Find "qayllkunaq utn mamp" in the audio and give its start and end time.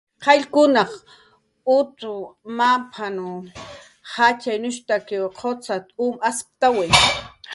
0.25-2.95